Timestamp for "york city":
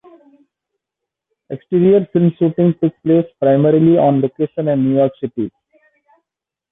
4.97-5.51